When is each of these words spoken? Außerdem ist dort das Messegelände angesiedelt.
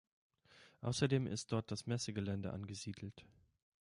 Außerdem 0.81 1.27
ist 1.27 1.51
dort 1.51 1.69
das 1.69 1.85
Messegelände 1.85 2.51
angesiedelt. 2.53 3.23